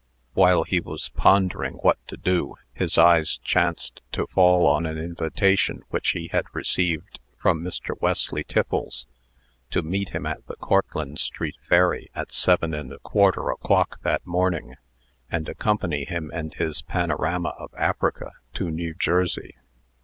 While 0.33 0.63
he 0.63 0.79
was 0.79 1.09
pondering 1.09 1.75
what 1.75 1.99
to 2.07 2.17
do, 2.17 2.55
his 2.73 2.97
eyes 2.97 3.37
chanced 3.37 4.01
to 4.13 4.25
fall 4.25 4.65
on 4.65 4.87
an 4.87 4.97
invitation 4.97 5.83
which 5.89 6.09
he 6.13 6.29
had 6.31 6.47
received 6.53 7.19
from 7.37 7.61
Mr. 7.63 7.93
Wesley 8.01 8.43
Tiffles, 8.43 9.05
to 9.69 9.83
meet 9.83 10.09
him 10.09 10.25
at 10.25 10.43
the 10.47 10.55
Cortlandt 10.55 11.19
street 11.19 11.57
ferry 11.61 12.09
at 12.15 12.31
seven 12.31 12.73
and 12.73 12.91
a 12.91 12.97
quarter 12.97 13.51
o'clock 13.51 14.01
that 14.01 14.25
morning, 14.25 14.73
and 15.29 15.47
accompany 15.47 16.05
him 16.05 16.31
and 16.33 16.55
his 16.55 16.81
panorama 16.81 17.49
of 17.59 17.71
Africa 17.77 18.31
to 18.55 18.71
New 18.71 18.95
Jersey. 18.95 19.53